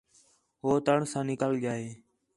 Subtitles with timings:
[0.61, 1.89] ہو تڑ ساں نِکل ڳِیا ہِے